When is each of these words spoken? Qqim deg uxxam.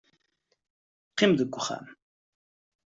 Qqim 1.11 1.31
deg 1.39 1.51
uxxam. 1.59 1.85